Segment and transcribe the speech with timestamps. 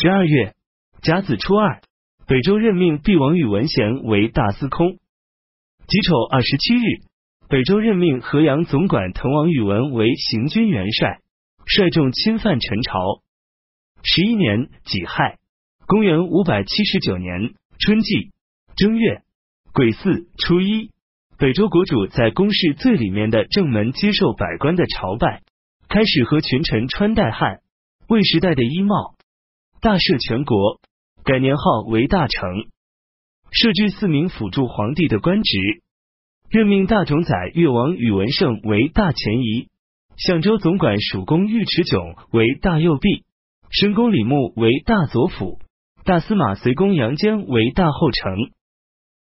[0.00, 0.54] 十二月
[1.02, 1.80] 甲子初二，
[2.26, 4.98] 北周任命毕王宇文贤为大司空。
[5.86, 6.80] 己丑二十七日，
[7.48, 11.20] 北周任命河阳总管滕王宇文为行军元帅，
[11.64, 13.22] 率众侵犯陈朝。
[14.02, 15.36] 十一年己亥，
[15.86, 18.32] 公元五百七十九年春季
[18.74, 19.22] 正月
[19.72, 20.90] 癸巳初一，
[21.38, 25.42] 北周国主在宫室最里面的正门接受百官的朝拜，
[25.88, 27.60] 开始和群臣穿戴汉
[28.08, 29.13] 魏时代的衣帽。
[29.84, 30.80] 大赦全国，
[31.24, 32.40] 改年号为大成，
[33.50, 35.58] 设置四名辅助皇帝的官职，
[36.48, 39.68] 任命大冢宰越王宇文盛为大前夷，
[40.16, 43.24] 相州总管蜀公尉迟迥为大右弼，
[43.68, 45.58] 申公李牧为大左辅，
[46.02, 48.34] 大司马随公杨坚为大后丞。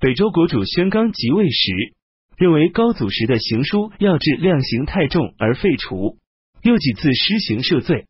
[0.00, 1.92] 北周国主宣刚即位时，
[2.38, 6.16] 认为高祖时的行书要制量刑太重而废除，
[6.62, 8.06] 又几次施行赦罪。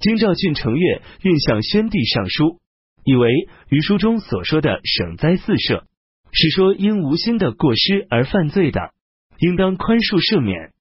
[0.00, 2.60] 京兆郡承岳运向宣帝上书，
[3.04, 3.30] 以为
[3.68, 5.82] 于书中所说的省灾四赦，
[6.30, 8.92] 是说因无心的过失而犯罪的，
[9.40, 10.72] 应当宽恕赦免。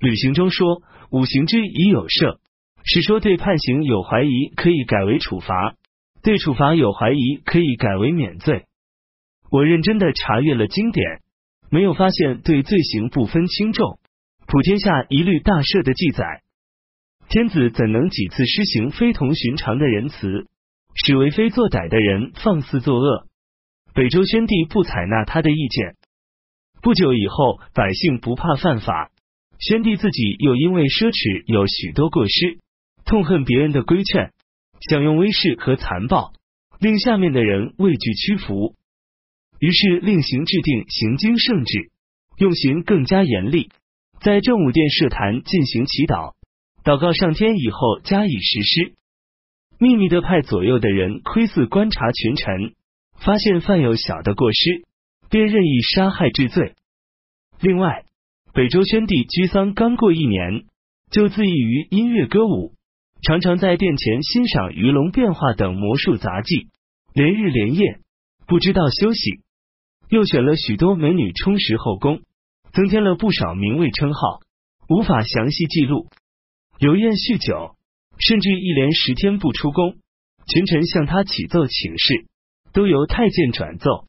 [0.00, 2.38] 履行中说五行之已有赦，
[2.84, 5.76] 是说对判刑有怀疑可以改为处罚，
[6.22, 8.64] 对处罚有怀疑可以改为免罪。
[9.50, 11.20] 我认真的查阅了经典，
[11.70, 14.00] 没有发现对罪行不分轻重、
[14.48, 16.42] 普天下一律大赦的记载。
[17.28, 20.46] 天子怎能几次施行非同寻常的仁慈，
[20.94, 23.26] 使为非作歹的人放肆作恶？
[23.92, 25.96] 北周宣帝不采纳他的意见。
[26.80, 29.10] 不久以后，百姓不怕犯法，
[29.58, 32.60] 宣帝自己又因为奢侈有许多过失，
[33.04, 34.32] 痛恨别人的规劝，
[34.88, 36.32] 想用威势和残暴
[36.80, 38.74] 令下面的人畏惧屈服，
[39.58, 41.90] 于是另行制定行经圣旨，
[42.38, 43.68] 用刑更加严厉，
[44.22, 46.37] 在正武殿设坛进行祈祷。
[46.84, 48.94] 祷告上天以后加以实施，
[49.78, 52.74] 秘密的派左右的人窥伺观察群臣，
[53.18, 54.84] 发现犯有小的过失，
[55.28, 56.74] 便任意杀害治罪。
[57.60, 58.04] 另外，
[58.54, 60.64] 北周宣帝居丧刚过一年，
[61.10, 62.72] 就自缢于音乐歌舞，
[63.22, 66.68] 常常在殿前欣赏鱼龙变化等魔术杂技，
[67.12, 67.98] 连日连夜
[68.46, 69.40] 不知道休息。
[70.08, 72.22] 又选了许多美女充实后宫，
[72.72, 74.40] 增添了不少名位称号，
[74.88, 76.06] 无法详细记录。
[76.78, 77.74] 游宴酗酒，
[78.18, 79.96] 甚至一连十天不出宫。
[80.46, 82.26] 群臣向他启奏请示，
[82.72, 84.06] 都由太监转奏。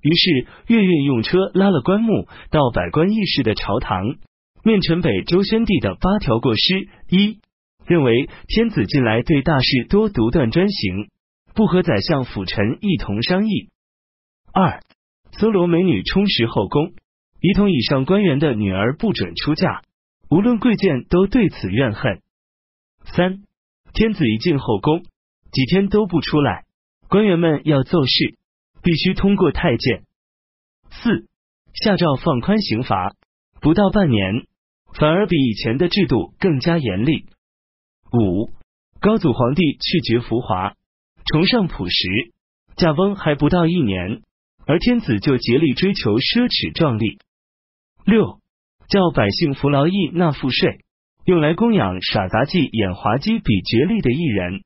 [0.00, 4.04] 于是月月用车拉了棺木到百官议事的朝堂，
[4.62, 7.40] 面陈北周宣帝的八条过失：一、
[7.86, 11.08] 认为天子近来对大事多独断专行，
[11.54, 13.70] 不和宰相辅臣一同商议；
[14.52, 14.80] 二、
[15.32, 16.92] 搜罗美女充实后宫，
[17.40, 19.82] 一同以上官员的女儿不准出嫁。
[20.30, 22.20] 无论贵贱都对此怨恨。
[23.04, 23.42] 三
[23.94, 25.02] 天子一进后宫，
[25.50, 26.64] 几天都不出来，
[27.08, 28.36] 官员们要奏事，
[28.82, 30.04] 必须通过太监。
[30.90, 31.26] 四
[31.72, 33.14] 下诏放宽刑罚，
[33.60, 34.46] 不到半年，
[34.92, 37.24] 反而比以前的制度更加严厉。
[38.12, 38.50] 五
[39.00, 40.74] 高祖皇帝去绝浮华，
[41.24, 42.32] 崇尚朴实，
[42.76, 44.22] 驾崩还不到一年，
[44.66, 47.18] 而天子就竭力追求奢侈壮丽。
[48.04, 48.40] 六。
[48.88, 50.78] 叫百姓服劳役纳赋税，
[51.24, 54.62] 用来供养耍杂技演滑稽比绝力的艺人。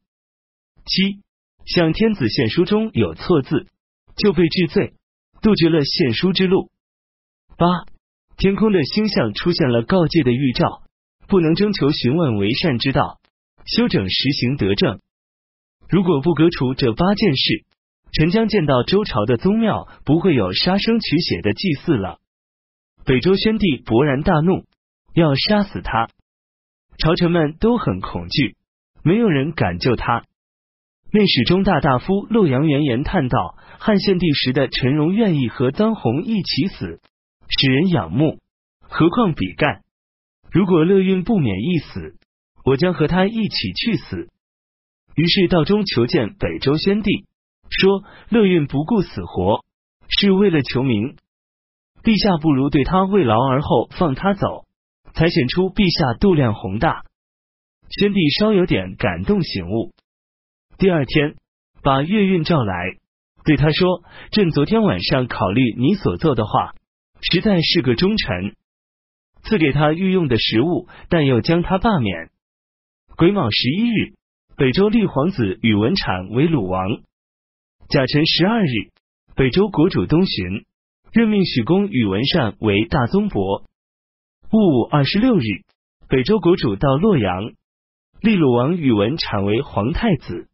[0.84, 1.20] 七，
[1.66, 3.66] 向天子献书中有错字，
[4.16, 4.94] 就被治罪，
[5.42, 6.70] 杜绝了献书之路。
[7.56, 7.66] 八，
[8.36, 10.82] 天空的星象出现了告诫的预兆，
[11.26, 13.20] 不能征求询问为善之道，
[13.64, 15.00] 修整实行德政。
[15.88, 17.64] 如果不革除这八件事，
[18.12, 22.18] 臣将见到周朝的宗庙不会有杀生取血的祭祀了。
[23.04, 24.64] 北周宣帝勃然大怒，
[25.12, 26.08] 要杀死他。
[26.98, 28.54] 朝臣们都很恐惧，
[29.02, 30.22] 没有人敢救他。
[31.12, 37.00] 内史中大大夫洛阳元言叹道：“汉献帝时的陈荣愿意和臧洪一起死，
[37.48, 38.38] 使人仰慕，
[38.80, 39.82] 何况比干？
[40.52, 42.14] 如果乐运不免一死，
[42.64, 44.28] 我将和他一起去死。”
[45.16, 47.26] 于是道中求见北周宣帝，
[47.68, 49.64] 说乐运不顾死活，
[50.08, 51.16] 是为了求名。
[52.02, 54.66] 陛下不如对他慰劳而后放他走，
[55.14, 57.02] 才显出陛下度量宏大。
[57.90, 59.92] 宣帝稍有点感动醒悟，
[60.78, 61.36] 第二天
[61.82, 62.96] 把岳运召来，
[63.44, 64.02] 对他说
[64.32, 66.74] ：“朕昨天晚上考虑你所做的话，
[67.20, 68.56] 实在是个忠臣，
[69.42, 72.30] 赐给他御用的食物，但又将他罢免。”
[73.16, 74.14] 癸卯十一日，
[74.56, 76.88] 北周立皇子宇文产为鲁王。
[77.88, 78.90] 甲辰十二日，
[79.36, 80.64] 北周国主东巡。
[81.12, 83.64] 任命许公宇文善为大宗伯。
[84.50, 85.44] 戊午二十六日，
[86.08, 87.52] 北周国主到洛阳，
[88.22, 90.48] 立鲁王宇文产为皇太子。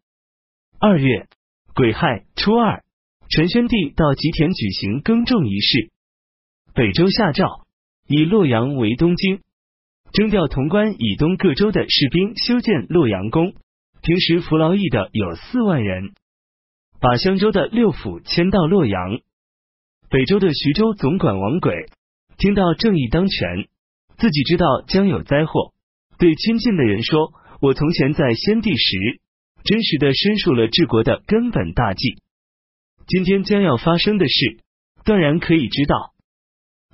[0.81, 1.29] 二月
[1.77, 2.83] 癸亥初二，
[3.31, 5.93] 陈宣帝到吉田举行耕种仪式。
[6.75, 7.65] 北周下诏，
[8.09, 9.39] 以洛阳为东京，
[10.13, 13.55] 征调潼关以东各州的士兵修建洛阳宫。
[14.03, 16.15] 平时服劳役的有四万人，
[17.01, 19.21] 把襄州的六府迁到洛阳。
[20.11, 21.75] 北周的徐州总管王轨
[22.39, 23.69] 听到正义当权，
[24.17, 25.75] 自己知道将有灾祸，
[26.19, 29.21] 对亲近的人说：“我从前在先帝时，
[29.65, 32.23] 真实的申述了治国的根本大计。
[33.07, 34.63] 今天将要发生的事，
[35.05, 36.15] 断然可以知道。”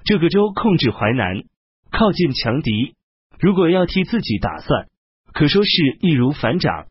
[0.04, 1.44] 这个州控制淮南，
[1.92, 2.96] 靠近强敌。
[3.38, 4.88] 如果要替自己打算，
[5.32, 5.70] 可说是
[6.00, 6.88] 易如反掌。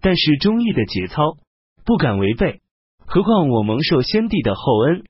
[0.00, 1.36] 但是忠义的节操
[1.84, 2.62] 不敢违背，
[3.04, 5.04] 何况我蒙受先帝的厚恩，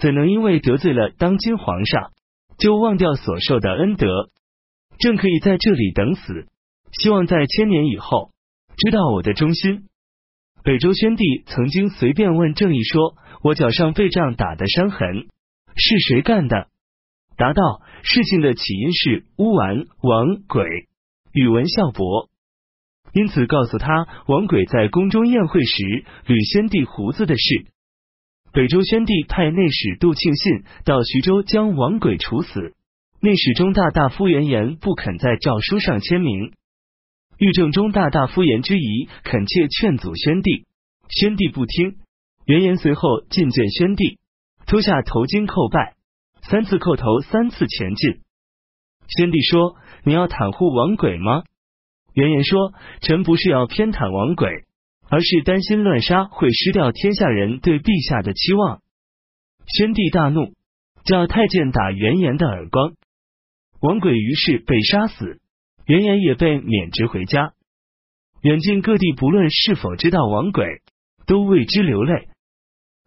[0.00, 2.10] 怎能因为得罪了当今皇上，
[2.58, 4.30] 就忘掉所受的恩德？
[4.98, 6.46] 正可以在这里等死，
[6.92, 8.30] 希望在千年以后
[8.76, 9.84] 知道我的忠心。
[10.62, 15.28] 北周宣帝曾经随便问郑义说：“我脚上被杖打的伤痕
[15.76, 16.68] 是谁干的？”
[17.36, 20.66] 答道：事情的起因是乌丸王轨
[21.32, 22.28] 宇文孝伯，
[23.14, 27.66] 因此告诉他王轨在宫中宴会时捋先帝胡子的事。
[28.52, 32.74] 北周宣帝派内史杜庆信到徐州将王轨处死，
[33.20, 36.52] 内史中大大夫元言不肯在诏书上签名。
[37.38, 40.66] 御正中大大夫言之疑，恳切劝阻宣帝，
[41.08, 41.96] 宣帝不听。
[42.44, 44.18] 元言随后觐见宣帝，
[44.66, 45.94] 脱下头巾叩拜。
[46.42, 48.20] 三次叩头，三次前进。
[49.06, 51.44] 宣帝说：“你要袒护王轨吗？”
[52.14, 54.64] 元言说：“臣不是要偏袒王轨，
[55.10, 58.80] 而是担心乱杀会失掉天下人对陛下的期望。”
[59.66, 60.54] 宣帝大怒，
[61.04, 62.94] 叫太监打元言的耳光。
[63.80, 65.40] 王轨于是被杀死，
[65.86, 67.52] 元言也被免职回家。
[68.42, 70.64] 远近各地不论是否知道王轨，
[71.26, 72.28] 都为之流泪。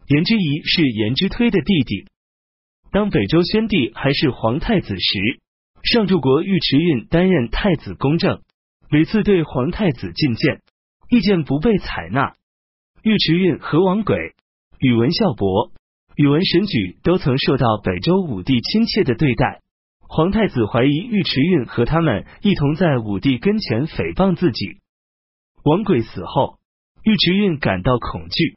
[0.06, 2.06] 颜之仪是颜之推的弟弟。
[2.92, 5.40] 当北周宣帝还是皇太子时，
[5.82, 8.42] 上柱国尉迟胤担任太子公正，
[8.88, 10.60] 屡次对皇太子进谏，
[11.08, 12.34] 意见不被采纳。
[13.02, 14.16] 尉迟胤和王轨、
[14.78, 15.72] 宇文孝伯、
[16.16, 19.60] 宇文神举都曾受到北周武帝亲切的对待。
[20.00, 24.78] 皇太子怀疑尉迟胤和他们一同在武帝跟前诽谤自己。
[25.64, 26.58] 王轨死后，
[27.04, 28.56] 尉迟胤感到恐惧，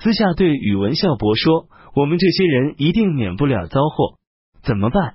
[0.00, 1.68] 私下对宇文孝伯说。
[1.94, 4.18] 我们这些人一定免不了遭祸，
[4.62, 5.14] 怎么办？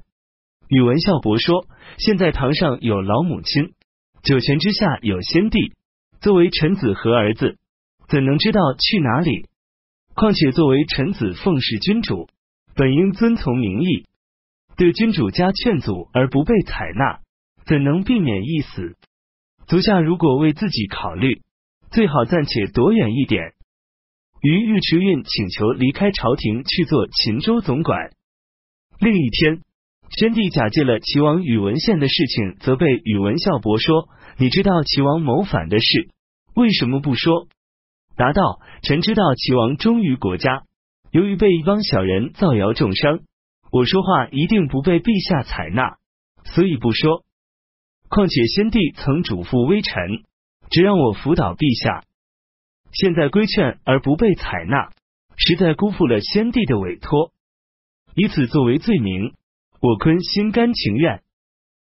[0.67, 1.67] 宇文孝伯说
[1.99, 3.75] ：“现在堂上有老母亲，
[4.23, 5.73] 九泉之下有先帝，
[6.21, 7.57] 作为臣子和儿子，
[8.07, 9.47] 怎能知道去哪里？
[10.13, 12.27] 况且作为臣子奉侍君主，
[12.75, 14.05] 本应遵从民意，
[14.77, 17.21] 对君主加劝阻而不被采纳，
[17.65, 18.95] 怎能避免一死？
[19.65, 21.41] 足下如果为自己考虑，
[21.89, 23.53] 最好暂且躲远一点。”
[24.43, 28.11] 于尉迟胤请求离开朝廷去做秦州总管。
[28.99, 29.61] 另一天，
[30.17, 36.09] 先帝假借了齐王宇文宪的事情，责备宇文孝伯说：“你知道齐王谋反的事，
[36.53, 37.47] 为什么不说？”
[38.17, 40.63] 答道：“臣知道齐王忠于国家，
[41.11, 43.21] 由于被一帮小人造谣重伤，
[43.71, 45.97] 我说话一定不被陛下采纳，
[46.43, 47.23] 所以不说。
[48.09, 50.25] 况且先帝曾嘱咐微臣，
[50.69, 52.03] 只让我辅导陛下。”
[52.91, 54.91] 现在规劝而不被采纳，
[55.37, 57.31] 实在辜负了先帝的委托，
[58.13, 59.31] 以此作为罪名，
[59.81, 61.23] 我坤心甘情愿。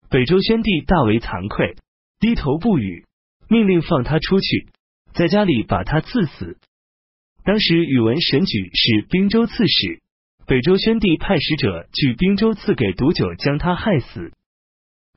[0.09, 1.77] 北周宣帝大为惭愧，
[2.19, 3.05] 低头不语，
[3.47, 4.69] 命令放他出去，
[5.13, 6.57] 在家里把他赐死。
[7.45, 10.01] 当时宇文神举是滨州刺史，
[10.47, 14.33] 北周宣帝派使者去滨州赐给毒酒，将他害死。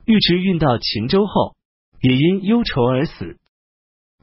[0.04, 1.56] 尉迟运到秦州后，
[2.02, 3.38] 也因忧愁而死。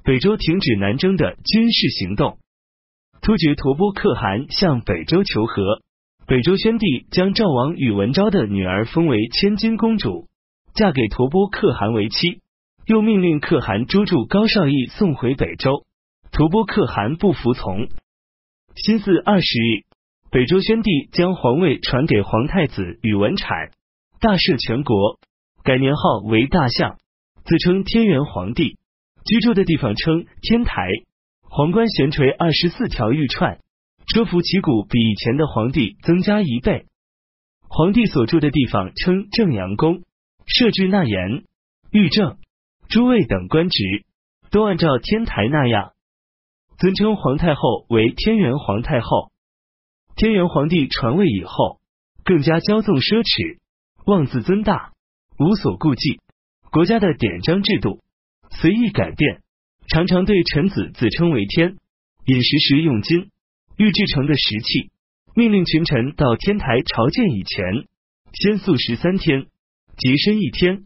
[0.03, 2.37] 北周停止南征的军事行动，
[3.23, 5.81] 突厥吐蕃可汗向北周求和。
[6.27, 10.27] 北周宣帝将赵王宇文昭的女儿封为千金公主，
[10.73, 12.41] 嫁给吐蕃可汗为妻，
[12.87, 15.85] 又命令可汗捉住高绍义送回北周。
[16.31, 17.89] 吐蕃可汗不服从。
[18.75, 19.85] 辛巳二十日，
[20.31, 23.69] 北周宣帝将皇位传给皇太子宇文阐，
[24.19, 25.19] 大赦全国，
[25.63, 26.97] 改年号为大相，
[27.43, 28.79] 自称天元皇帝。
[29.25, 30.87] 居住的地方称天台，
[31.43, 33.59] 皇冠悬垂二十四条玉串，
[34.07, 36.85] 车服旗鼓比以前的皇帝增加一倍。
[37.67, 40.03] 皇帝所住的地方称正阳宫，
[40.45, 41.43] 设置纳言、
[41.91, 42.37] 御正、
[42.87, 44.05] 诸位等官职，
[44.51, 45.93] 都按照天台那样，
[46.77, 49.31] 尊称皇太后为天元皇太后。
[50.15, 51.79] 天元皇帝传位以后，
[52.23, 53.59] 更加骄纵奢侈，
[54.05, 54.93] 妄自尊大，
[55.37, 56.21] 无所顾忌，
[56.71, 58.01] 国家的典章制度。
[58.51, 59.41] 随意改变，
[59.89, 61.75] 常常对臣子自称为天。
[62.25, 63.29] 饮食时用金
[63.77, 64.91] 玉制成的石器。
[65.35, 67.87] 命令群臣到天台朝见以前，
[68.33, 69.47] 先素十三天，
[69.97, 70.85] 洁身一天。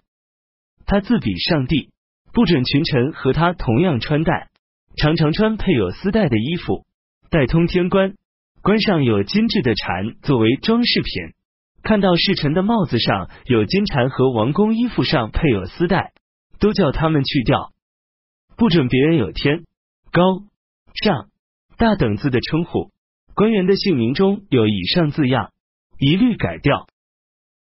[0.88, 1.92] 他自比上帝，
[2.34, 4.50] 不准群臣和他同样穿戴，
[4.98, 6.88] 常常穿配有丝带的衣服，
[7.30, 8.16] 带通天冠，
[8.64, 11.36] 冠上有金质的蝉作为装饰品。
[11.84, 16.12] 看到侍臣的帽子上有金蝉和王宫衣服上配有丝带，
[16.60, 17.72] 都叫他们去掉。
[18.58, 19.64] 不准别人有天、
[20.12, 20.42] 高、
[21.04, 21.29] 上、
[21.80, 22.92] 大等字的称呼。
[23.34, 25.52] 官员的姓名中有以上字样，
[25.98, 26.88] 一律改掉。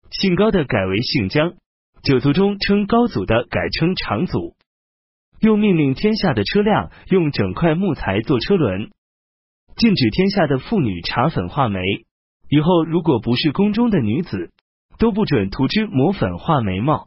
[0.10, 1.56] 姓高的改为姓姜，
[2.02, 4.56] 九族中称高祖的改称长祖。
[5.42, 8.90] 又命令天下的车辆用整块木材做车轮，
[9.76, 11.82] 禁止天下的妇女搽粉画眉。
[12.48, 14.52] 以后如果不是宫中的女子，
[14.98, 17.06] 都不准涂脂抹粉画眉毛。